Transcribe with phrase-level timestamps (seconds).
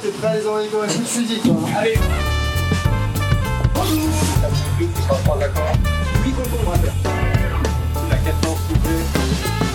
[0.00, 1.98] t'es prêt à les envoyer comme un fusil, toi Allez
[3.74, 4.10] Bonjour
[4.78, 5.72] Tu seras pas d'accord
[6.24, 6.94] 8 concombres à faire.
[8.10, 8.88] La 14 coupée.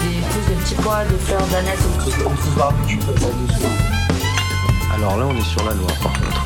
[0.01, 1.79] Des plus de petits pois, de fleurs d'aneth.
[1.97, 3.65] On se barbecue comme ça dessus.
[4.93, 6.41] Alors là, on est sur la Loire, par contre.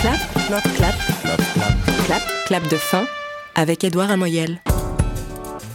[0.00, 0.94] Clap, clap, clap,
[2.06, 3.04] clap, clap de fin
[3.54, 4.60] avec Édouard Amoyel.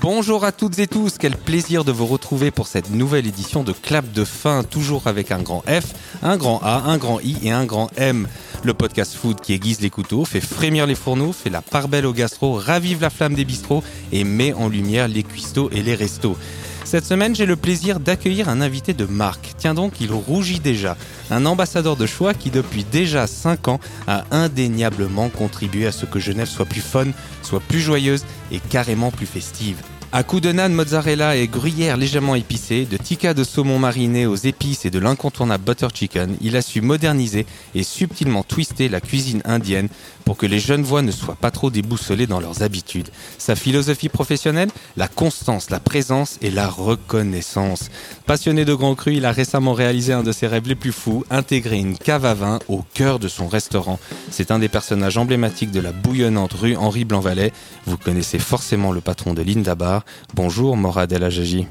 [0.06, 3.72] Bonjour à toutes et tous, quel plaisir de vous retrouver pour cette nouvelle édition de
[3.72, 7.50] Clap de fin, toujours avec un grand F, un grand A, un grand I et
[7.50, 8.28] un grand M.
[8.64, 12.06] Le podcast food qui aiguise les couteaux, fait frémir les fourneaux, fait la part belle
[12.06, 15.96] au gastro, ravive la flamme des bistrots et met en lumière les cuistots et les
[15.96, 16.38] restos.
[16.84, 19.54] Cette semaine, j'ai le plaisir d'accueillir un invité de marque.
[19.58, 20.98] Tiens donc, il rougit déjà.
[21.32, 26.20] Un ambassadeur de choix qui, depuis déjà 5 ans, a indéniablement contribué à ce que
[26.20, 27.08] Genève soit plus fun,
[27.42, 29.78] soit plus joyeuse et carrément plus festive.
[30.18, 34.38] À coups de nan mozzarella et gruyère légèrement épicée, de tikka de saumon mariné aux
[34.38, 39.42] épices et de l'incontournable butter chicken, il a su moderniser et subtilement twister la cuisine
[39.44, 39.90] indienne
[40.24, 43.10] pour que les jeunes voix ne soient pas trop déboussolés dans leurs habitudes.
[43.38, 47.90] Sa philosophie professionnelle La constance, la présence et la reconnaissance.
[48.26, 51.26] Passionné de grands crus, il a récemment réalisé un de ses rêves les plus fous,
[51.30, 54.00] intégrer une cave à vin au cœur de son restaurant.
[54.32, 57.52] C'est un des personnages emblématiques de la bouillonnante rue Henri Blanvalet.
[57.86, 60.05] Vous connaissez forcément le patron de Linda Bar.
[60.34, 61.68] Bonjour Morad El Ajaji.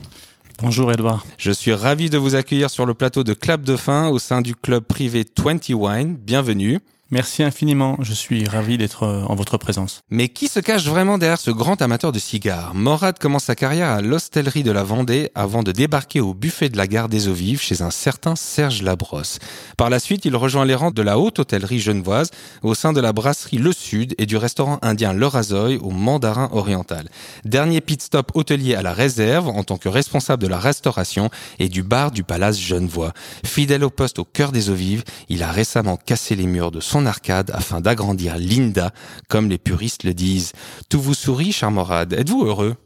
[0.63, 1.27] Bonjour Edouard.
[1.37, 4.41] Je suis ravi de vous accueillir sur le plateau de Clap de Fin au sein
[4.41, 6.17] du club privé 20 Wine.
[6.17, 6.81] Bienvenue.
[7.15, 10.01] Merci infiniment, je suis ravi d'être euh, en votre présence.
[10.11, 12.75] Mais qui se cache vraiment derrière ce grand amateur de cigares?
[12.75, 16.77] Morad commence sa carrière à l'hostellerie de la Vendée avant de débarquer au buffet de
[16.77, 19.39] la gare des Eaux Vives chez un certain Serge Labrosse.
[19.77, 23.01] Par la suite, il rejoint les rangs de la haute hôtellerie genevoise au sein de
[23.01, 27.09] la brasserie Le Sud et du restaurant indien Le Razoy au Mandarin Oriental.
[27.45, 31.69] Dernier pit stop hôtelier à la réserve en tant que responsable de la restauration et
[31.69, 33.13] du bar du Palace Genevois.
[33.47, 36.81] Fidèle au poste au cœur des Eaux Vives, il a récemment cassé les murs de
[36.81, 38.93] son arcade afin d'agrandir Linda,
[39.29, 40.53] comme les puristes le disent.
[40.89, 42.13] Tout vous sourit, cher Morad.
[42.13, 42.77] Êtes-vous heureux?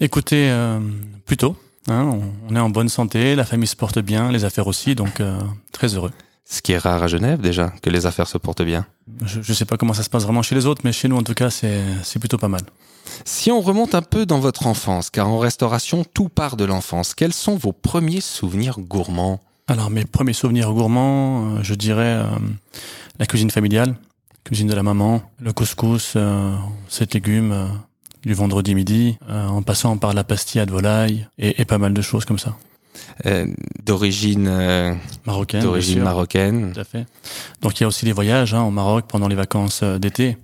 [0.00, 0.80] Écoutez, euh,
[1.26, 1.56] plutôt,
[1.88, 2.18] hein,
[2.48, 5.38] on, est en bonne santé, la famille se porte bien, les affaires aussi, donc euh,
[5.70, 6.10] très heureux.
[6.44, 8.84] Ce qui est rare à Genève déjà, que les affaires se portent bien.
[9.24, 11.16] Je ne sais pas comment ça se passe vraiment chez les autres, mais chez nous
[11.16, 12.62] en tout cas, c'est plutôt pas mal.
[13.24, 17.14] Si on remonte un peu dans votre enfance, car en restauration, tout part de l'enfance,
[17.14, 19.40] quels sont vos premiers souvenirs gourmands?
[19.72, 22.26] Alors mes premiers souvenirs gourmands, euh, je dirais euh,
[23.18, 23.94] la cuisine familiale,
[24.44, 26.54] cuisine de la maman, le couscous, euh,
[26.88, 27.66] sept légumes euh,
[28.22, 32.02] du vendredi midi, en passant par la pastilla de volaille et, et pas mal de
[32.02, 32.54] choses comme ça.
[33.82, 35.62] D'origine Marocaine.
[35.62, 37.06] d'origine marocaine Tout à fait.
[37.62, 40.36] Donc il y a aussi les voyages hein, au Maroc pendant les vacances d'été.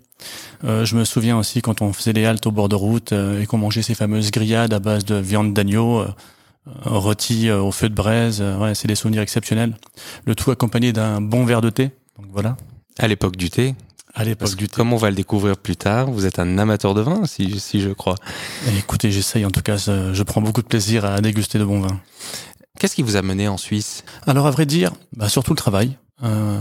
[0.65, 3.41] Euh, je me souviens aussi quand on faisait des haltes au bord de route euh,
[3.41, 6.09] et qu'on mangeait ces fameuses grillades à base de viande d'agneau euh,
[6.87, 8.39] euh, rôtie euh, au feu de braise.
[8.41, 9.77] Euh, ouais, c'est des souvenirs exceptionnels.
[10.25, 11.91] Le tout accompagné d'un bon verre de thé.
[12.19, 12.57] Donc voilà.
[12.99, 13.75] à l'époque du thé.
[14.15, 14.75] À l'époque du thé.
[14.75, 17.81] comme on va le découvrir plus tard, vous êtes un amateur de vin, si, si
[17.81, 18.17] je crois.
[18.69, 19.77] Et écoutez, j'essaye en tout cas.
[19.77, 22.01] Je prends beaucoup de plaisir à déguster de bons vins.
[22.79, 24.05] Qu'est-ce qui vous a mené en Suisse?
[24.27, 25.97] Alors à vrai dire, bah, surtout le travail.
[26.23, 26.59] Euh,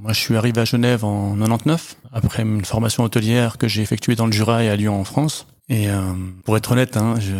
[0.00, 4.14] moi, je suis arrivé à Genève en 99 après une formation hôtelière que j'ai effectuée
[4.14, 5.46] dans le Jura et à Lyon en France.
[5.68, 6.00] Et euh,
[6.44, 7.34] pour être honnête, hein, je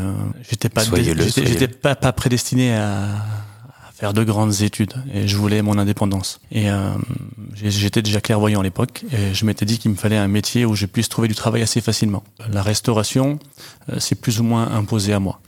[0.50, 0.82] j'étais pas
[1.44, 6.40] j'étais- pas, pas prédestiné à, à faire de grandes études et je voulais mon indépendance.
[6.50, 6.90] Et euh,
[7.54, 10.74] j'étais déjà clairvoyant à l'époque et je m'étais dit qu'il me fallait un métier où
[10.74, 12.24] je puisse trouver du travail assez facilement.
[12.50, 13.38] La restauration,
[13.92, 15.40] euh, c'est plus ou moins imposé à moi.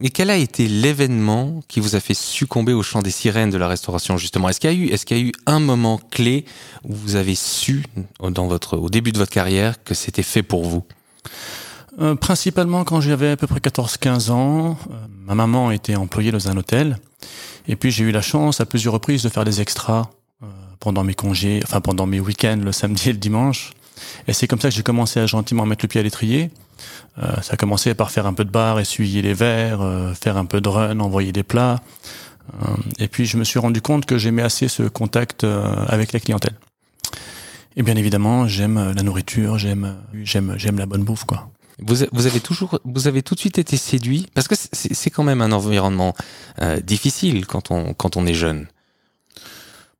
[0.00, 3.58] Et quel a été l'événement qui vous a fait succomber au chant des sirènes de
[3.58, 4.48] la restauration justement?
[4.48, 6.44] Est-ce qu'il y a eu, est-ce qu'il y a eu un moment clé
[6.84, 7.82] où vous avez su
[8.20, 10.84] dans votre, au début de votre carrière que c'était fait pour vous?
[12.00, 14.94] Euh, principalement quand j'avais à peu près 14-15 ans, euh,
[15.26, 16.98] ma maman était employée dans un hôtel.
[17.68, 20.10] Et puis j'ai eu la chance à plusieurs reprises de faire des extras
[20.42, 20.46] euh,
[20.80, 23.72] pendant mes congés, enfin pendant mes week-ends, le samedi et le dimanche.
[24.26, 26.50] Et c'est comme ça que j'ai commencé à gentiment mettre le pied à l'étrier.
[27.18, 30.46] Euh, ça a commencé par faire un peu de bar, essuyer les verres, faire un
[30.46, 31.80] peu de run, envoyer des plats.
[32.98, 36.54] Et puis je me suis rendu compte que j'aimais assez ce contact avec la clientèle.
[37.76, 41.48] Et bien évidemment, j'aime la nourriture, j'aime, j'aime, j'aime la bonne bouffe, quoi.
[41.80, 45.40] Vous, avez toujours, vous avez tout de suite été séduit parce que c'est quand même
[45.42, 46.14] un environnement
[46.60, 48.66] euh, difficile quand on, quand on est jeune.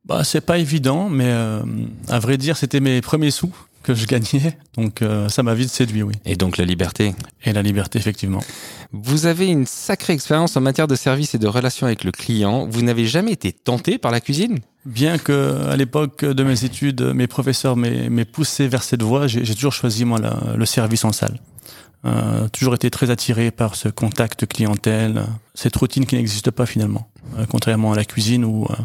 [0.05, 1.61] Bah, c'est pas évident, mais euh,
[2.09, 3.53] à vrai dire, c'était mes premiers sous
[3.83, 6.13] que je gagnais, donc euh, ça m'a vite séduit, oui.
[6.25, 7.13] Et donc la liberté.
[7.43, 8.39] Et la liberté, effectivement.
[8.93, 12.65] Vous avez une sacrée expérience en matière de service et de relation avec le client.
[12.69, 14.59] Vous n'avez jamais été tenté par la cuisine?
[14.85, 19.43] Bien que à l'époque de mes études, mes professeurs m'aient poussé vers cette voie, j'ai
[19.43, 21.39] j'ai toujours choisi moi la- le service en salle.
[22.05, 25.23] Euh, toujours été très attiré par ce contact clientèle,
[25.53, 27.07] cette routine qui n'existe pas finalement,
[27.37, 28.75] euh, contrairement à la cuisine où euh,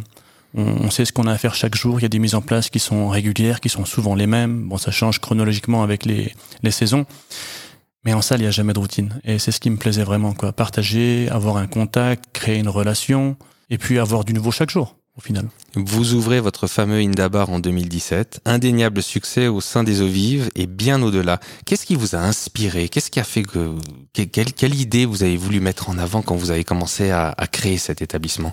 [0.54, 1.98] on, sait ce qu'on a à faire chaque jour.
[1.98, 4.68] Il y a des mises en place qui sont régulières, qui sont souvent les mêmes.
[4.68, 6.32] Bon, ça change chronologiquement avec les,
[6.62, 7.06] les saisons.
[8.04, 9.20] Mais en salle, il n'y a jamais de routine.
[9.24, 10.52] Et c'est ce qui me plaisait vraiment, quoi.
[10.52, 13.36] Partager, avoir un contact, créer une relation,
[13.68, 15.48] et puis avoir du nouveau chaque jour, au final.
[15.74, 20.66] Vous ouvrez votre fameux Indabar en 2017, indéniable succès au sein des eaux vives et
[20.66, 21.40] bien au-delà.
[21.66, 22.88] Qu'est-ce qui vous a inspiré?
[22.88, 23.74] Qu'est-ce qui a fait que
[24.12, 27.46] quelle, quelle, idée vous avez voulu mettre en avant quand vous avez commencé à, à
[27.48, 28.52] créer cet établissement?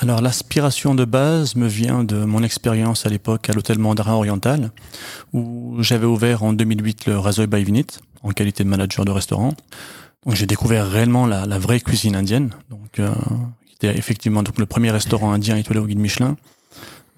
[0.00, 4.72] Alors l'aspiration de base me vient de mon expérience à l'époque à l'hôtel Mandarin Oriental,
[5.34, 7.86] où j'avais ouvert en 2008 le Rasoy by Vinit
[8.22, 9.54] en qualité de manager de restaurant.
[10.24, 12.50] Donc j'ai découvert réellement la, la, vraie cuisine indienne.
[12.70, 13.12] Donc euh,
[13.80, 16.36] c'était effectivement donc le premier restaurant indien étoilé au guide Michelin.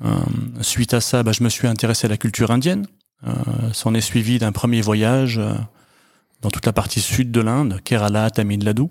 [0.05, 0.17] Euh,
[0.61, 2.87] suite à ça, bah, je me suis intéressé à la culture indienne.
[3.27, 3.33] Euh,
[3.73, 5.55] S'en est suivi d'un premier voyage euh,
[6.43, 8.85] dans toute la partie sud de l'Inde, Kerala, Tamil Nadu.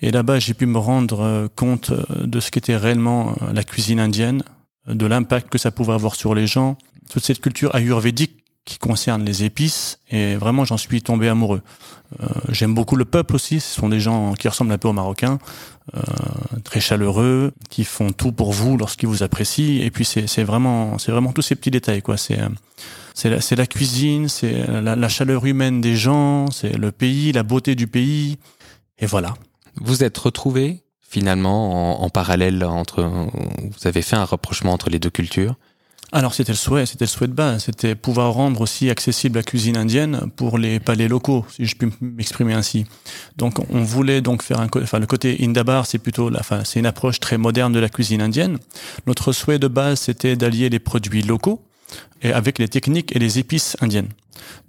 [0.00, 4.42] Et là-bas, j'ai pu me rendre euh, compte de ce qu'était réellement la cuisine indienne,
[4.86, 6.78] de l'impact que ça pouvait avoir sur les gens,
[7.10, 11.62] toute cette culture ayurvédique qui concerne les épices et vraiment j'en suis tombé amoureux.
[12.20, 14.92] Euh, J'aime beaucoup le peuple aussi, ce sont des gens qui ressemblent un peu aux
[14.92, 15.38] Marocains,
[15.94, 16.00] euh,
[16.64, 21.12] très chaleureux, qui font tout pour vous lorsqu'ils vous apprécient et puis c'est vraiment c'est
[21.12, 22.16] vraiment tous ces petits détails quoi.
[22.16, 22.38] C'est
[23.14, 27.74] c'est la, cuisine, c'est la, la, chaleur humaine des gens, c'est le pays, la beauté
[27.74, 28.36] du pays
[28.98, 29.32] et voilà.
[29.80, 34.98] Vous êtes retrouvé finalement en, en parallèle entre vous avez fait un rapprochement entre les
[34.98, 35.54] deux cultures
[36.16, 39.42] alors c'était le souhait, c'était le souhait de base, c'était pouvoir rendre aussi accessible la
[39.42, 42.86] cuisine indienne pour les palais locaux, si je puis m'exprimer ainsi.
[43.36, 46.80] Donc on voulait donc faire un, enfin le côté Indabar, c'est plutôt, la, enfin c'est
[46.80, 48.58] une approche très moderne de la cuisine indienne.
[49.06, 51.62] Notre souhait de base c'était d'allier les produits locaux
[52.22, 54.08] et avec les techniques et les épices indiennes.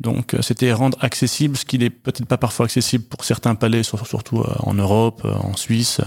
[0.01, 4.43] Donc c'était rendre accessible ce qui n'est peut-être pas parfois accessible pour certains palais, surtout
[4.59, 6.01] en Europe, en Suisse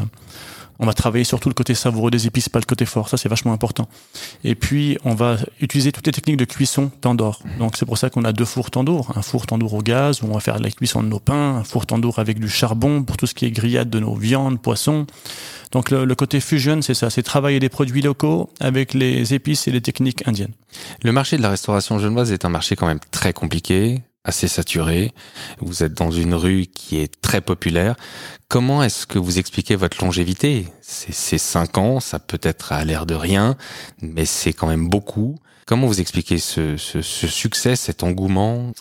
[0.80, 3.10] on va travailler surtout le côté savoureux des épices, pas le côté fort.
[3.10, 3.86] Ça, c'est vachement important.
[4.44, 7.42] Et puis, on va utiliser toutes les techniques de cuisson tandoor.
[7.58, 9.12] Donc, c'est pour ça qu'on a deux fours tandoor.
[9.14, 11.56] Un four tandoor au gaz, où on va faire la cuisson de nos pains.
[11.56, 14.58] Un four tandoor avec du charbon pour tout ce qui est grillade de nos viandes,
[14.58, 15.06] poissons.
[15.70, 17.10] Donc, le, le côté fusion, c'est ça.
[17.10, 20.54] C'est travailler les produits locaux avec les épices et les techniques indiennes.
[21.02, 25.12] Le marché de la restauration genevoise est un marché quand même très compliqué assez saturé,
[25.60, 27.96] vous êtes dans une rue qui est très populaire.
[28.48, 30.66] Comment est-ce que vous expliquez votre longévité?
[30.82, 33.56] C'est cinq ans, ça peut être à l'air de rien,
[34.02, 35.38] mais c'est quand même beaucoup.
[35.66, 38.72] Comment vous expliquez ce, ce, ce succès, cet engouement?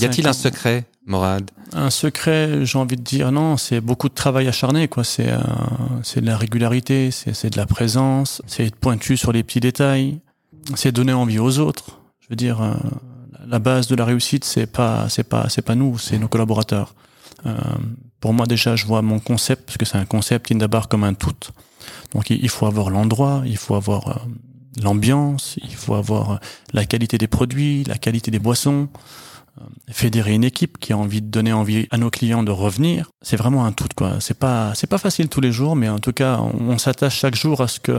[0.00, 1.50] Y a-t-il un secret, Morad?
[1.72, 5.04] Un secret, j'ai envie de dire non, c'est beaucoup de travail acharné, quoi.
[5.04, 5.38] C'est euh,
[6.16, 10.18] de la régularité, c'est de la présence, c'est être pointu sur les petits détails,
[10.74, 12.00] c'est donner envie aux autres.
[12.20, 12.60] Je veux dire.
[12.60, 12.74] Euh,
[13.48, 16.94] la base de la réussite, c'est pas, c'est pas, c'est pas nous, c'est nos collaborateurs.
[17.46, 17.54] Euh,
[18.20, 21.14] pour moi, déjà, je vois mon concept, parce que c'est un concept Indabar comme un
[21.14, 21.34] tout.
[22.14, 24.14] Donc, il faut avoir l'endroit, il faut avoir euh,
[24.82, 26.40] l'ambiance, il faut avoir
[26.72, 28.88] la qualité des produits, la qualité des boissons,
[29.60, 33.10] euh, fédérer une équipe qui a envie de donner envie à nos clients de revenir.
[33.20, 34.20] C'est vraiment un tout, quoi.
[34.20, 37.18] C'est pas, c'est pas facile tous les jours, mais en tout cas, on, on s'attache
[37.18, 37.92] chaque jour à ce que,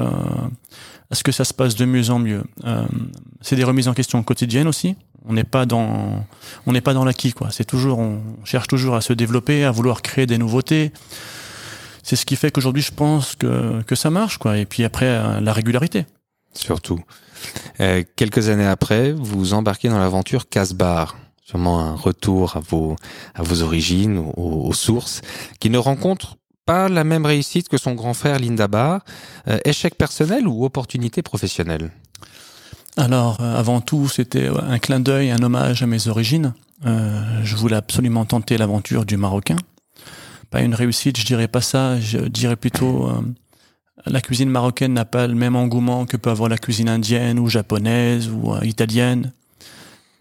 [1.12, 2.44] à ce que ça se passe de mieux en mieux.
[2.66, 2.86] Euh,
[3.42, 4.96] c'est des remises en question quotidiennes aussi.
[5.28, 6.24] On n'est pas dans,
[6.66, 7.50] on n'est pas dans l'acquis, quoi.
[7.52, 10.92] C'est toujours, on cherche toujours à se développer, à vouloir créer des nouveautés.
[12.04, 14.58] C'est ce qui fait qu'aujourd'hui, je pense que, que ça marche, quoi.
[14.58, 16.06] Et puis après, euh, la régularité.
[16.54, 17.02] Surtout.
[17.80, 21.18] Euh, quelques années après, vous embarquez dans l'aventure Casbar.
[21.44, 22.96] Sûrement un retour à vos,
[23.36, 25.22] à vos origines, aux, sources,
[25.60, 29.02] qui ne rencontre pas la même réussite que son grand frère Linda Barr.
[29.48, 31.92] Euh, échec personnel ou opportunité professionnelle?
[32.98, 36.54] Alors, euh, avant tout, c'était un clin d'œil, un hommage à mes origines.
[36.86, 39.58] Euh, je voulais absolument tenter l'aventure du Marocain.
[40.50, 42.00] Pas une réussite, je dirais pas ça.
[42.00, 43.22] Je dirais plutôt euh,
[44.06, 47.50] la cuisine marocaine n'a pas le même engouement que peut avoir la cuisine indienne ou
[47.50, 49.32] japonaise ou euh, italienne.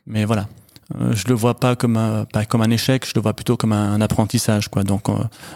[0.07, 0.49] Mais voilà,
[1.13, 3.73] je le vois pas comme un, pas comme un échec, je le vois plutôt comme
[3.73, 4.85] un, un apprentissage, quoi.
[4.85, 5.07] Donc,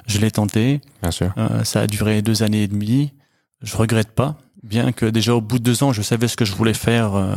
[0.07, 0.81] je l'ai tenté.
[1.03, 1.35] Bien sûr.
[1.65, 3.13] ça a duré deux années et demie.
[3.61, 6.45] Je regrette pas bien que déjà au bout de deux ans, je savais ce que
[6.45, 7.35] je voulais faire euh,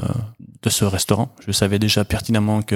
[0.62, 1.34] de ce restaurant.
[1.46, 2.76] Je savais déjà pertinemment que,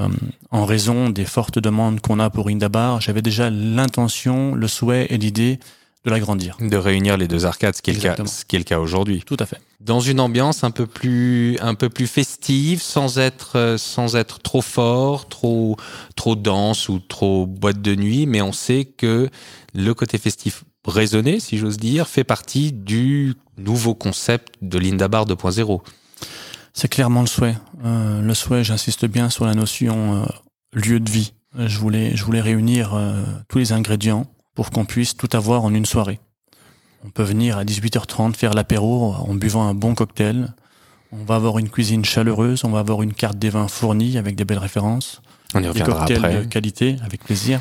[0.00, 0.08] euh,
[0.50, 5.18] en raison des fortes demandes qu'on a pour Indabar, j'avais déjà l'intention, le souhait et
[5.18, 5.58] l'idée
[6.04, 6.56] de l'agrandir.
[6.60, 8.78] De réunir les deux arcades, ce qui est le cas, ce qui est le cas
[8.78, 9.22] aujourd'hui.
[9.26, 9.58] Tout à fait.
[9.80, 14.38] Dans une ambiance un peu plus, un peu plus festive, sans être, euh, sans être
[14.38, 15.76] trop fort, trop,
[16.16, 19.28] trop dense ou trop boîte de nuit, mais on sait que
[19.74, 25.80] le côté festif raisonné, si j'ose dire, fait partie du nouveau concept de l'Indabar 2.0.
[26.72, 27.56] C'est clairement le souhait.
[27.84, 30.26] Euh, le souhait, j'insiste bien sur la notion euh,
[30.72, 31.32] lieu de vie.
[31.56, 35.74] Je voulais, je voulais réunir euh, tous les ingrédients pour qu'on puisse tout avoir en
[35.74, 36.20] une soirée.
[37.04, 40.54] On peut venir à 18h30 faire l'apéro en buvant un bon cocktail.
[41.12, 44.36] On va avoir une cuisine chaleureuse, on va avoir une carte des vins fournie avec
[44.36, 45.22] des belles références,
[45.54, 46.40] On y des reviendra cocktails après.
[46.40, 47.60] de qualité avec plaisir,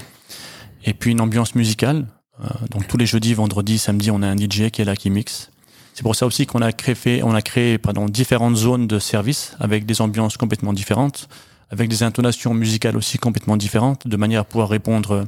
[0.85, 2.05] et puis une ambiance musicale.
[2.41, 5.09] Euh, donc tous les jeudis, vendredis, samedis, on a un DJ qui est là qui
[5.09, 5.49] mixe.
[5.93, 7.77] C'est pour ça aussi qu'on a créé, on a créé
[8.09, 11.27] différentes zones de service avec des ambiances complètement différentes,
[11.71, 15.25] avec des intonations musicales aussi complètement différentes, de manière à pouvoir répondre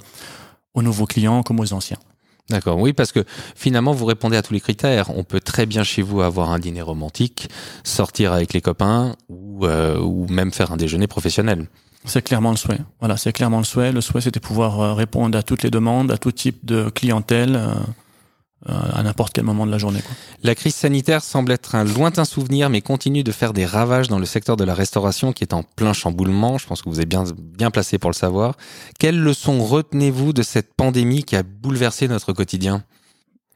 [0.73, 1.97] aux nouveaux clients comme aux anciens.
[2.49, 3.23] D'accord, oui, parce que
[3.55, 5.09] finalement, vous répondez à tous les critères.
[5.15, 7.47] On peut très bien chez vous avoir un dîner romantique,
[7.83, 11.67] sortir avec les copains ou, euh, ou même faire un déjeuner professionnel.
[12.05, 12.79] C'est clairement le souhait.
[12.99, 13.91] Voilà, c'est clairement le souhait.
[13.91, 17.55] Le souhait, c'était pouvoir euh, répondre à toutes les demandes, à tout type de clientèle,
[17.55, 17.75] euh,
[18.69, 20.01] euh, à n'importe quel moment de la journée.
[20.01, 20.11] Quoi.
[20.43, 24.19] La crise sanitaire semble être un lointain souvenir, mais continue de faire des ravages dans
[24.19, 26.57] le secteur de la restauration qui est en plein chamboulement.
[26.57, 28.55] Je pense que vous êtes bien, bien placé pour le savoir.
[28.99, 32.83] Quelles leçons retenez-vous de cette pandémie qui a bouleversé notre quotidien?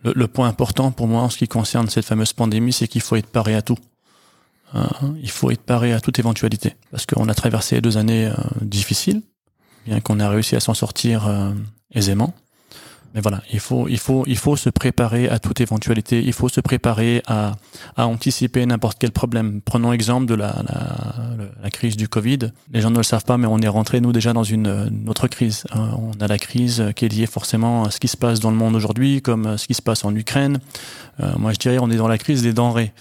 [0.03, 3.01] Le, le point important pour moi en ce qui concerne cette fameuse pandémie, c'est qu'il
[3.01, 3.77] faut être paré à tout.
[4.73, 4.83] Euh,
[5.21, 6.75] il faut être paré à toute éventualité.
[6.91, 9.21] Parce qu'on a traversé deux années euh, difficiles,
[9.85, 11.51] bien qu'on a réussi à s'en sortir euh,
[11.93, 12.33] aisément.
[13.13, 16.21] Mais voilà, il faut, il faut, il faut se préparer à toute éventualité.
[16.21, 17.55] Il faut se préparer à,
[17.95, 19.61] à anticiper n'importe quel problème.
[19.61, 22.51] Prenons exemple de la, la, la crise du Covid.
[22.73, 25.07] Les gens ne le savent pas, mais on est rentré nous déjà dans une, une
[25.07, 25.63] autre crise.
[25.73, 28.57] On a la crise qui est liée forcément à ce qui se passe dans le
[28.57, 30.59] monde aujourd'hui, comme ce qui se passe en Ukraine.
[31.37, 32.91] Moi, je dirais, on est dans la crise des denrées.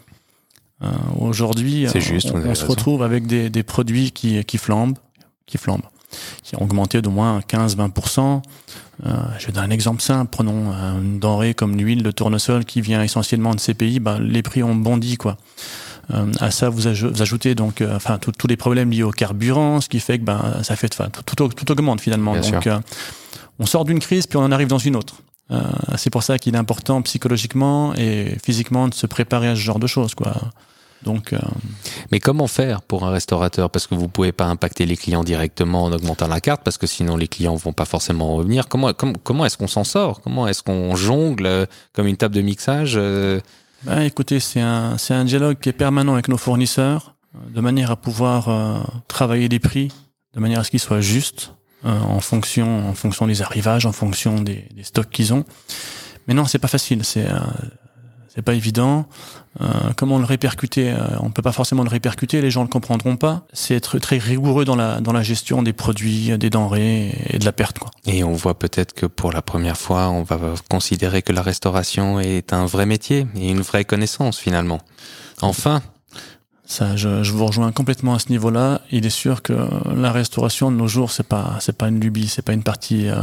[0.85, 0.89] Euh,
[1.19, 1.91] aujourd'hui, euh,
[2.35, 4.99] on, on se retrouve avec des, des produits qui, qui flambent,
[5.47, 5.83] qui flambent,
[6.43, 8.43] qui ont augmenté d'au moins 15-20%.
[9.07, 10.29] Euh, je vais donner un exemple simple.
[10.31, 13.99] Prenons euh, une denrée comme l'huile de tournesol qui vient essentiellement de ces pays.
[13.99, 15.37] Ben, les prix ont bondi, quoi.
[16.13, 19.11] Euh, à ça, vous, aj- vous ajoutez donc, euh, enfin, tous- les problèmes liés au
[19.11, 22.33] carburant, ce qui fait que ben, ça fait, enfin, tout, tout, tout augmente finalement.
[22.33, 22.79] Bien donc, euh,
[23.59, 25.15] on sort d'une crise puis on en arrive dans une autre.
[25.51, 25.61] Euh,
[25.97, 29.79] c'est pour ça qu'il est important psychologiquement et physiquement de se préparer à ce genre
[29.79, 30.35] de choses, quoi.
[31.05, 31.39] Donc, euh,
[32.11, 33.71] Mais comment faire pour un restaurateur?
[33.71, 36.87] Parce que vous pouvez pas impacter les clients directement en augmentant la carte, parce que
[36.87, 38.67] sinon les clients vont pas forcément revenir.
[38.69, 40.21] Comment, comment, comment est-ce qu'on s'en sort?
[40.23, 43.41] Comment est-ce qu'on jongle euh, comme une table de mixage euh,
[43.85, 47.15] Ben, écoutez, c'est un, un dialogue qui est permanent avec nos fournisseurs,
[47.55, 49.93] de manière à pouvoir euh, travailler les prix,
[50.35, 51.53] de manière à ce qu'ils soient justes
[51.85, 55.45] euh, en fonction, en fonction des arrivages, en fonction des, des stocks qu'ils ont.
[56.27, 57.27] Mais non, c'est pas facile, c'est
[58.35, 59.07] c'est pas évident.
[59.61, 63.17] Euh, comment le répercuter euh, On peut pas forcément le répercuter, les gens le comprendront
[63.17, 63.47] pas.
[63.53, 67.45] C'est être très rigoureux dans la dans la gestion des produits, des denrées et de
[67.45, 67.91] la perte, quoi.
[68.07, 70.39] Et on voit peut-être que pour la première fois, on va
[70.69, 74.81] considérer que la restauration est un vrai métier et une vraie connaissance finalement.
[75.43, 75.83] Enfin,
[76.67, 78.81] Ça, je, je vous rejoins complètement à ce niveau-là.
[78.91, 79.53] Il est sûr que
[79.95, 83.09] la restauration de nos jours, c'est pas, c'est pas une lubie, c'est pas une partie,
[83.09, 83.17] euh,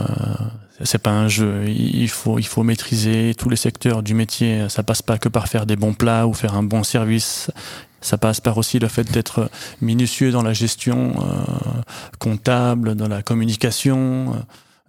[0.84, 1.66] c'est pas un jeu.
[1.68, 4.68] Il faut, il faut maîtriser tous les secteurs du métier.
[4.70, 7.52] Ça passe pas que par faire des bons plats ou faire un bon service.
[8.02, 11.82] Ça passe par aussi le fait d'être minutieux dans la gestion euh,
[12.18, 14.40] comptable, dans la communication, euh,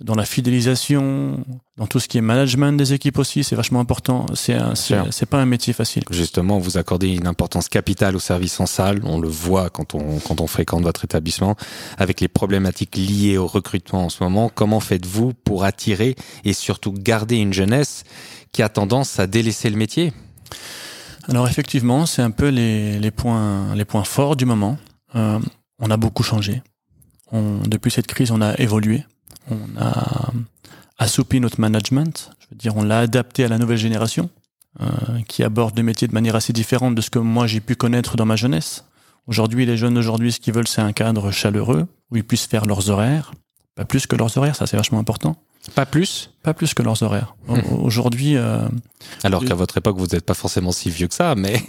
[0.02, 1.44] dans la fidélisation,
[1.76, 3.44] dans tout ce qui est management des équipes aussi.
[3.44, 4.26] C'est vachement important.
[4.34, 6.04] C'est, c'est, pas un métier facile.
[6.10, 9.00] justement, vous accordez une importance capitale au service en salle.
[9.04, 11.56] On le voit quand on, quand on fréquente votre établissement.
[11.98, 16.92] Avec les problématiques liées au recrutement en ce moment, comment faites-vous pour attirer et surtout
[16.92, 18.04] garder une jeunesse
[18.52, 20.12] qui a tendance à délaisser le métier?
[21.28, 24.76] Alors effectivement, c'est un peu les, les, points, les points forts du moment.
[25.14, 25.38] Euh,
[25.78, 26.62] on a beaucoup changé.
[27.30, 29.04] On, depuis cette crise, on a évolué.
[29.50, 30.32] On a
[30.98, 32.30] assoupli notre management.
[32.40, 34.30] Je veux dire, on l'a adapté à la nouvelle génération
[34.80, 34.86] euh,
[35.28, 38.16] qui aborde le métier de manière assez différente de ce que moi j'ai pu connaître
[38.16, 38.84] dans ma jeunesse.
[39.26, 42.66] Aujourd'hui, les jeunes d'aujourd'hui, ce qu'ils veulent, c'est un cadre chaleureux où ils puissent faire
[42.66, 43.32] leurs horaires.
[43.74, 45.36] Pas plus que leurs horaires, ça c'est vachement important.
[45.76, 46.30] Pas plus?
[46.42, 47.36] Pas plus que leurs horaires.
[47.48, 48.66] Au- Aujourd'hui, euh,
[49.22, 51.62] Alors qu'à votre époque, vous n'êtes pas forcément si vieux que ça, mais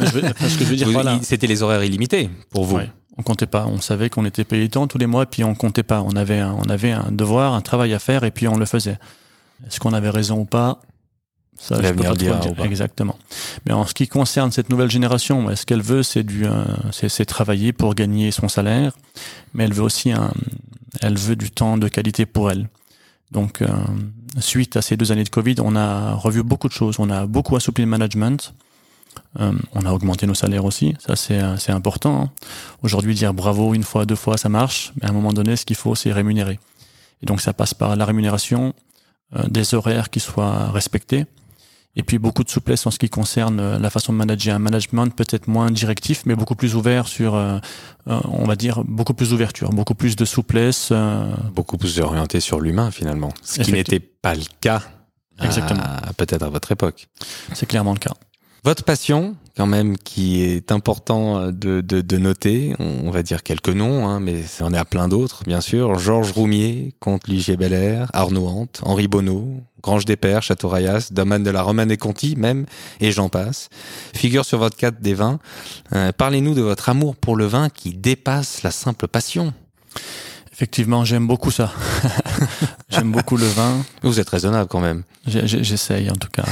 [0.00, 1.18] je veux- enfin, ce que je veux dire, voilà.
[1.22, 2.76] c'était les horaires illimités pour vous.
[2.76, 2.90] Ouais.
[3.20, 3.66] On comptait pas.
[3.66, 6.00] On savait qu'on était payé tant tous les mois, puis on comptait pas.
[6.00, 8.64] On avait, un, on avait un devoir, un travail à faire, et puis on le
[8.64, 8.96] faisait.
[9.66, 10.80] Est-ce qu'on avait raison ou pas?
[11.58, 12.40] Ça, je peux pas dire.
[12.48, 12.64] ou pas.
[12.64, 13.18] Exactement.
[13.66, 17.10] Mais en ce qui concerne cette nouvelle génération, ce qu'elle veut, c'est du, euh, c'est,
[17.10, 18.96] c'est travailler pour gagner son salaire,
[19.52, 20.32] mais elle veut aussi un,
[21.02, 22.70] elle veut du temps de qualité pour elle.
[23.32, 23.68] Donc, euh,
[24.38, 26.96] suite à ces deux années de Covid, on a revu beaucoup de choses.
[26.98, 28.54] On a beaucoup assoupli le management.
[29.38, 30.96] Euh, on a augmenté nos salaires aussi.
[30.98, 32.22] Ça, c'est, euh, important.
[32.22, 32.30] hein.
[32.82, 34.92] Aujourd'hui, dire bravo une fois, deux fois, ça marche.
[35.00, 36.58] Mais à un moment donné, ce qu'il faut, c'est rémunérer.
[37.22, 38.74] Et donc, ça passe par la rémunération,
[39.36, 41.26] euh, des horaires qui soient respectés.
[41.96, 44.56] Et puis beaucoup de souplesse en ce qui concerne euh, la façon de manager.
[44.56, 47.58] Un management peut-être moins directif, mais beaucoup plus ouvert sur, euh,
[48.06, 50.92] on va dire, beaucoup plus d'ouverture, beaucoup plus de souplesse.
[51.54, 53.32] Beaucoup plus orienté sur l'humain finalement.
[53.42, 54.82] Ce qui n'était pas le cas
[55.42, 55.82] Exactement.
[56.16, 57.08] peut-être à votre époque.
[57.54, 58.12] c'est clairement le cas.
[58.62, 63.70] Votre passion, quand même, qui est important de, de, de noter, on va dire quelques
[63.70, 65.98] noms, hein, mais on est à plein d'autres, bien sûr.
[65.98, 71.42] Georges Roumier, comte Ligier Belair, Arnaud Hante, Henri Bonneau, Grange des Pères, Château Rayas, domaine
[71.42, 72.66] de la Romane et Conti, même,
[73.00, 73.70] et j'en passe.
[74.14, 75.38] Figure sur votre carte des vins.
[75.94, 79.54] Euh, Parlez-nous de votre amour pour le vin qui dépasse la simple passion.
[80.60, 81.72] Effectivement, j'aime beaucoup ça.
[82.90, 83.78] j'aime beaucoup le vin.
[84.02, 85.04] Vous êtes raisonnable quand même.
[85.26, 86.44] J'essaye en tout cas,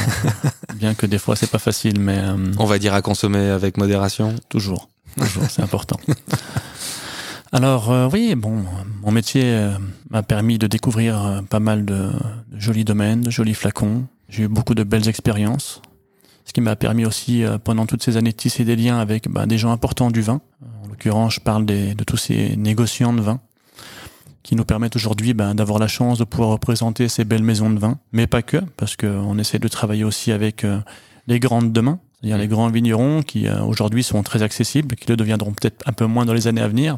[0.76, 3.76] bien que des fois c'est pas facile, mais euh, On va dire à consommer avec
[3.76, 4.34] modération.
[4.48, 4.88] toujours,
[5.18, 5.98] toujours, c'est important.
[7.52, 8.64] Alors euh, oui, bon,
[9.02, 9.72] mon métier euh,
[10.08, 12.10] m'a permis de découvrir pas mal de,
[12.50, 14.04] de jolis domaines, de jolis flacons.
[14.30, 15.82] J'ai eu beaucoup de belles expériences,
[16.46, 19.28] ce qui m'a permis aussi euh, pendant toutes ces années de tisser des liens avec
[19.28, 20.40] bah, des gens importants du vin.
[20.82, 23.40] En l'occurrence, je parle des- de tous ces négociants de vin
[24.48, 27.78] qui nous permettent aujourd'hui ben, d'avoir la chance de pouvoir représenter ces belles maisons de
[27.78, 30.78] vin, mais pas que, parce qu'on essaie de travailler aussi avec euh,
[31.26, 35.18] les grandes demain, c'est-à-dire les grands vignerons qui euh, aujourd'hui sont très accessibles, qui le
[35.18, 36.96] deviendront peut-être un peu moins dans les années à venir.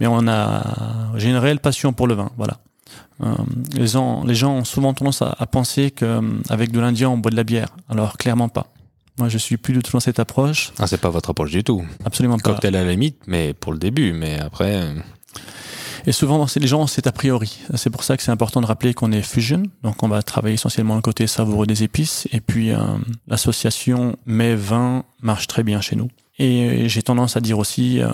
[0.00, 2.58] Mais on a, j'ai une réelle passion pour le vin, voilà.
[3.22, 3.32] Euh,
[3.72, 7.30] les, gens, les gens ont souvent tendance à, à penser qu'avec de l'Indien on boit
[7.30, 8.66] de la bière, alors clairement pas.
[9.16, 11.64] Moi, je suis plus du tout dans cette approche, Ah, c'est pas votre approche du
[11.64, 11.82] tout.
[12.04, 12.50] absolument pas.
[12.50, 14.12] Cocktail à la limite, mais pour le début.
[14.12, 14.82] Mais après,
[16.06, 17.58] Et souvent, c'est les gens, c'est a priori.
[17.74, 19.62] C'est pour ça que c'est important de rappeler qu'on est fusion.
[19.82, 22.26] Donc, on va travailler essentiellement le côté savoureux des épices.
[22.32, 22.78] Et puis, euh,
[23.26, 26.08] l'association mets-vin marche très bien chez nous.
[26.38, 28.08] Et j'ai tendance à dire aussi, euh,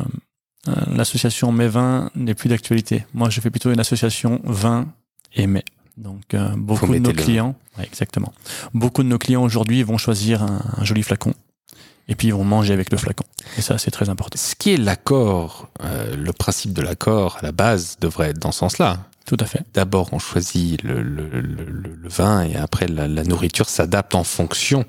[0.69, 3.07] euh, l'association mets-vin n'est plus d'actualité.
[3.14, 4.87] Moi, je fais plutôt une association vin
[5.35, 5.64] et mets.
[5.97, 8.33] Donc, euh, beaucoup de nos clients, ouais, exactement.
[8.75, 11.33] Beaucoup de nos clients aujourd'hui vont choisir un, un joli flacon.
[12.08, 13.25] Et puis, ils vont manger avec le flacon.
[13.58, 14.38] Et ça, c'est très important.
[14.38, 18.52] ce qui est l'accord, euh, le principe de l'accord à la base devrait être dans
[18.52, 18.98] ce sens-là.
[19.25, 19.64] Tout à fait.
[19.75, 24.14] D'abord, on choisit le, le, le, le- le vin et après, la, la nourriture s'adapte
[24.14, 24.84] en fonction,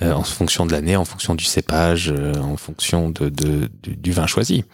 [0.00, 3.94] euh, en fonction de l'année, en fonction du cépage, euh, en fonction de, de- du,
[3.96, 4.64] du vin choisi.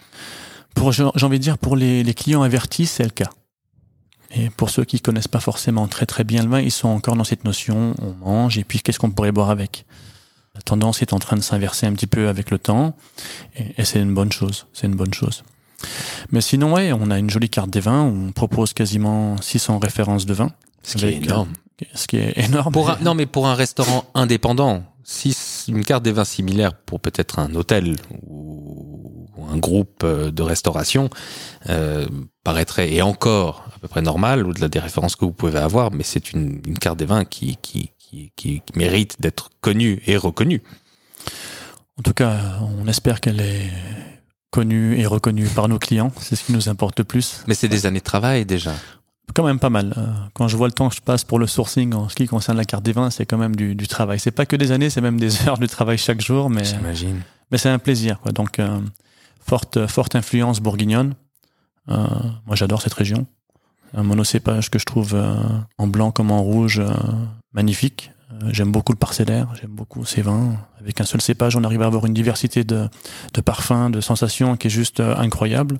[0.75, 3.29] Pour, j'ai j'ai envie de dire, pour les, les clients avertis, c'est le cas.
[4.35, 7.17] Et pour ceux qui connaissent pas forcément très très bien le vin, ils sont encore
[7.17, 9.85] dans cette notion, on mange, et puis qu'est-ce qu'on pourrait boire avec?
[10.55, 12.95] La tendance est en train de s'inverser un petit peu avec le temps,
[13.55, 15.43] et, et c'est une bonne chose, c'est une bonne chose.
[16.31, 20.25] Mais sinon, ouais, on a une jolie carte des vins, on propose quasiment 600 références
[20.25, 20.51] de vin,
[20.83, 21.53] Ce qui est Avec, énorme.
[21.95, 22.71] ce qui est énorme.
[22.71, 25.35] Pour un, non, mais pour un restaurant indépendant, si
[25.67, 30.41] une carte des vins similaire pour peut-être un hôtel ou, ou un groupe euh, de
[30.43, 31.09] restauration
[31.69, 32.07] euh,
[32.43, 36.03] paraîtrait et encore à peu près normal au-delà des références que vous pouvez avoir, mais
[36.03, 40.61] c'est une, une carte des vins qui, qui, qui, qui mérite d'être connue et reconnue.
[41.97, 43.71] En tout cas, on espère qu'elle est
[44.51, 47.43] connue et reconnue par nos clients, c'est ce qui nous importe le plus.
[47.47, 48.73] Mais c'est des années de travail déjà.
[49.33, 49.93] quand même pas mal.
[49.97, 52.27] Euh, Quand je vois le temps que je passe pour le sourcing en ce qui
[52.27, 54.19] concerne la carte des vins, c'est quand même du, du travail.
[54.19, 57.21] C'est pas que des années, c'est même des heures de travail chaque jour, mais, J'imagine.
[57.51, 58.19] mais c'est un plaisir.
[58.19, 58.31] Quoi.
[58.31, 58.79] Donc, euh,
[59.39, 61.15] forte, forte influence bourguignonne.
[61.89, 61.95] Euh,
[62.45, 63.25] moi, j'adore cette région.
[63.95, 65.35] Un monocépage que je trouve euh,
[65.77, 66.81] en blanc comme en rouge
[67.53, 68.11] magnifique.
[68.31, 70.57] Euh, J'aime beaucoup le parcellaire, j'aime beaucoup ces vins.
[70.79, 72.89] Avec un seul cépage, on arrive à avoir une diversité de,
[73.33, 75.79] de parfums, de sensations qui est juste euh, incroyable.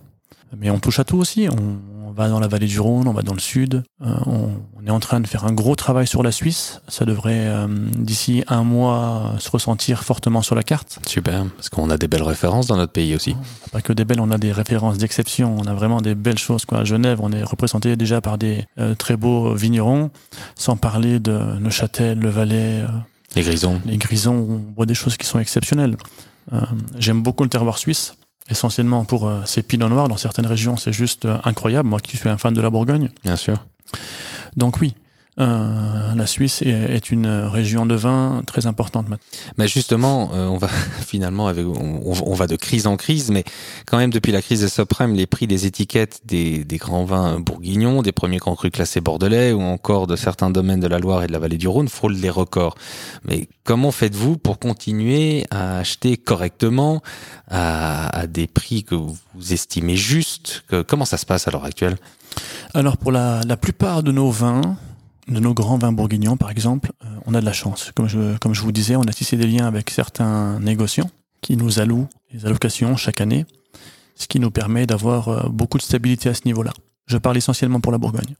[0.57, 1.47] Mais on touche à tout aussi.
[1.49, 3.81] On, on va dans la vallée du Rhône, on va dans le sud.
[4.05, 6.79] Euh, on, on est en train de faire un gros travail sur la Suisse.
[6.87, 7.65] Ça devrait euh,
[7.97, 10.99] d'ici un mois se ressentir fortement sur la carte.
[11.07, 13.35] Super, parce qu'on a des belles références dans notre pays aussi.
[13.71, 15.55] Pas que des belles, on a des références d'exception.
[15.57, 16.65] On a vraiment des belles choses.
[16.65, 16.79] Quoi.
[16.81, 20.11] À Genève, on est représenté déjà par des euh, très beaux vignerons,
[20.55, 22.83] sans parler de Neuchâtel, le Valais,
[23.35, 23.81] Les grisons.
[23.87, 24.35] les Grisons.
[24.69, 25.97] On voit des choses qui sont exceptionnelles.
[26.99, 28.15] J'aime beaucoup le terroir suisse.
[28.49, 31.87] Essentiellement pour euh, ces pinots noirs dans certaines régions, c'est juste euh, incroyable.
[31.89, 33.63] Moi qui suis un fan de la Bourgogne, Bien sûr.
[34.57, 34.93] donc oui,
[35.39, 39.25] euh, la Suisse est, est une région de vin très importante maintenant.
[39.57, 40.67] Mais justement, euh, on va
[41.05, 43.43] finalement avec, on, on va de crise en crise, mais
[43.87, 47.39] quand même depuis la crise des subprimes, les prix des étiquettes des, des grands vins
[47.39, 51.23] bourguignons, des premiers grands crus classés bordelais ou encore de certains domaines de la Loire
[51.23, 52.75] et de la vallée du Rhône frôlent les records.
[53.25, 57.01] Mais comment faites-vous pour continuer à acheter correctement
[57.49, 59.17] à, à des prix que vous
[59.51, 60.63] estimez justes?
[60.67, 61.97] Que, Comment ça se passe à l'heure actuelle?
[62.75, 64.77] Alors pour la, la plupart de nos vins,
[65.27, 67.91] de nos grands vins bourguignons par exemple, euh, on a de la chance.
[67.95, 71.09] Comme je, comme je vous disais, on a tissé des liens avec certains négociants
[71.41, 73.45] qui nous allouent des allocations chaque année,
[74.15, 76.71] ce qui nous permet d'avoir euh, beaucoup de stabilité à ce niveau-là.
[77.07, 78.35] Je parle essentiellement pour la Bourgogne.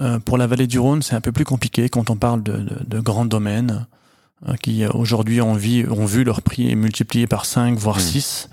[0.00, 2.52] Euh, pour la vallée du Rhône, c'est un peu plus compliqué quand on parle de,
[2.58, 3.86] de, de grands domaines.
[4.48, 8.00] euh, qui aujourd'hui ont, vu- ont vu leur prix multiplié par 5 voire Mm.
[8.00, 8.48] 6.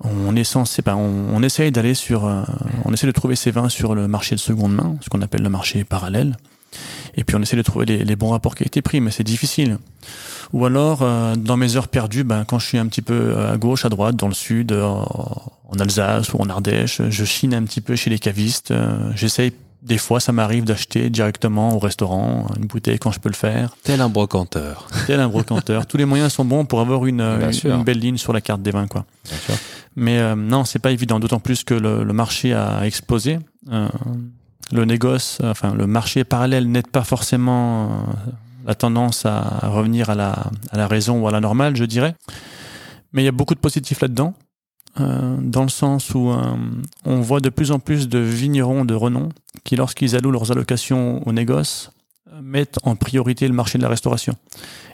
[0.00, 2.42] On est censé, ben, on, on essaye d'aller sur, euh,
[2.84, 5.42] on essaie de trouver ces vins sur le marché de seconde main, ce qu'on appelle
[5.42, 6.36] le marché parallèle.
[7.16, 9.78] Et puis on essaie de trouver les, les bons rapports qualité-prix, mais c'est difficile.
[10.52, 13.52] Ou alors, euh, dans mes heures perdues, ben, quand je suis un petit peu euh,
[13.52, 17.52] à gauche, à droite, dans le sud, euh, en Alsace ou en Ardèche, je chine
[17.54, 18.70] un petit peu chez les cavistes.
[18.70, 23.28] euh, J'essaye, des fois, ça m'arrive d'acheter directement au restaurant une bouteille quand je peux
[23.28, 23.76] le faire.
[23.82, 24.86] Tel un brocanteur.
[25.06, 25.86] Tel un brocanteur.
[25.86, 27.74] Tous les moyens sont bons pour avoir une, Bien une, sûr.
[27.74, 29.04] une belle ligne sur la carte des vins, quoi.
[29.96, 33.38] Mais euh, non, c'est pas évident, d'autant plus que le, le marché a explosé.
[34.72, 38.30] Le négoce, euh, enfin le marché parallèle n'aide pas forcément euh,
[38.66, 42.14] la tendance à revenir à la, raison ou à la normale, je dirais.
[43.12, 44.34] Mais il y a beaucoup de positifs là-dedans,
[45.00, 46.34] euh, dans le sens où
[47.04, 49.28] on voit de plus en plus de vignerons de renom
[49.62, 51.90] qui, lorsqu'ils allouent leurs allocations au négoce,
[52.42, 54.34] mettent en priorité le marché de la restauration.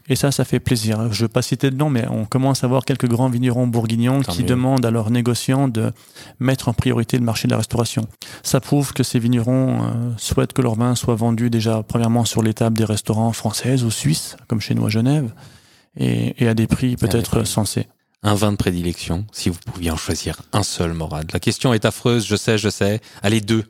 [0.08, 1.12] Et ça, ça fait plaisir.
[1.12, 3.66] Je ne veux pas citer de nom, mais on commence à voir quelques grands vignerons
[3.66, 4.48] bourguignons Tant qui mieux.
[4.48, 5.92] demandent à leurs négociants de
[6.40, 8.06] mettre en priorité le marché de la restauration.
[8.42, 12.42] Ça prouve que ces vignerons euh, souhaitent que leur vin soit vendu déjà premièrement sur
[12.42, 15.32] les tables des restaurants françaises ou suisses, comme chez nous à Genève,
[15.96, 17.86] et, et à des prix peut-être sensés.
[18.24, 21.30] Un vin de prédilection, si vous pouviez en choisir un seul, Morad.
[21.32, 23.00] La question est affreuse, je sais, je sais.
[23.22, 23.64] Allez, deux.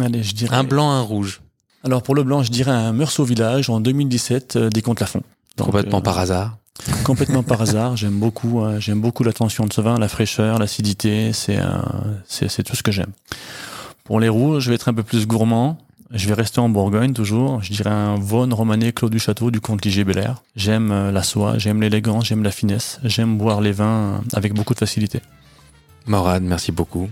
[0.00, 0.54] Allez, je dirais.
[0.56, 1.41] Un blanc, un rouge.
[1.84, 5.22] Alors pour le blanc, je dirais un Meursault Village en 2017 euh, des Comtes-Lafont.
[5.56, 6.56] Donc, Complètement euh, par hasard.
[7.04, 7.96] Complètement par hasard.
[7.96, 11.32] J'aime beaucoup, euh, j'aime beaucoup l'attention de ce vin, la fraîcheur, l'acidité.
[11.32, 11.64] C'est, euh,
[12.26, 13.12] c'est, c'est tout ce que j'aime.
[14.04, 15.78] Pour les rouges, je vais être un peu plus gourmand.
[16.10, 17.62] Je vais rester en Bourgogne toujours.
[17.62, 20.42] Je dirais un Vaune Romanée Clos du Château du comte Ligier Belair.
[20.56, 23.00] J'aime la soie, j'aime l'élégance, j'aime la finesse.
[23.02, 25.22] J'aime boire les vins avec beaucoup de facilité.
[26.06, 27.08] Morad, merci beaucoup.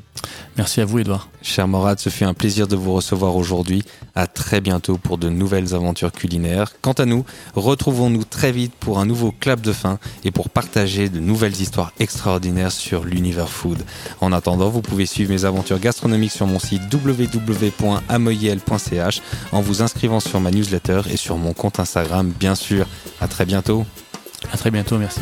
[0.57, 1.29] Merci à vous, Edouard.
[1.43, 3.83] Cher Morad, ce fut un plaisir de vous recevoir aujourd'hui.
[4.15, 6.73] À très bientôt pour de nouvelles aventures culinaires.
[6.83, 7.25] Quant à nous,
[7.55, 11.93] retrouvons-nous très vite pour un nouveau clap de fin et pour partager de nouvelles histoires
[11.99, 13.79] extraordinaires sur l'univers food.
[14.21, 19.23] En attendant, vous pouvez suivre mes aventures gastronomiques sur mon site www.amoyel.ch
[19.53, 22.87] en vous inscrivant sur ma newsletter et sur mon compte Instagram, bien sûr.
[23.21, 23.87] À très bientôt.
[24.53, 25.21] À très bientôt, merci.